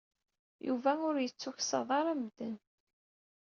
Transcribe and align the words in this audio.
Yuba 0.67 0.91
ur 1.07 1.15
yettuksaḍ 1.19 1.89
ara 1.99 2.13
medden. 2.21 2.55